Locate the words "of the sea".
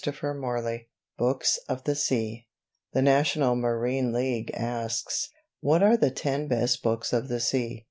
1.69-2.47, 7.13-7.79